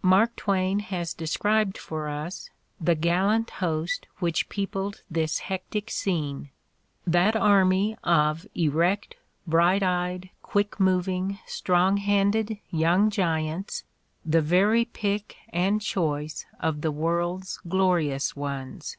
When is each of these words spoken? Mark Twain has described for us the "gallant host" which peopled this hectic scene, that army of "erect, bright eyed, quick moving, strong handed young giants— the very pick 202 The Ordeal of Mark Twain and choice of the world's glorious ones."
Mark 0.00 0.34
Twain 0.34 0.78
has 0.78 1.12
described 1.12 1.76
for 1.76 2.08
us 2.08 2.48
the 2.80 2.94
"gallant 2.94 3.50
host" 3.60 4.06
which 4.18 4.48
peopled 4.48 5.02
this 5.10 5.40
hectic 5.40 5.90
scene, 5.90 6.48
that 7.06 7.36
army 7.36 7.94
of 8.02 8.46
"erect, 8.54 9.14
bright 9.46 9.82
eyed, 9.82 10.30
quick 10.40 10.80
moving, 10.80 11.38
strong 11.44 11.98
handed 11.98 12.56
young 12.70 13.10
giants— 13.10 13.84
the 14.24 14.40
very 14.40 14.86
pick 14.86 15.36
202 15.52 15.52
The 15.52 15.54
Ordeal 15.54 15.54
of 15.54 15.54
Mark 15.54 15.68
Twain 15.68 15.74
and 15.74 15.80
choice 16.22 16.46
of 16.60 16.80
the 16.80 16.90
world's 16.90 17.60
glorious 17.68 18.34
ones." 18.34 18.96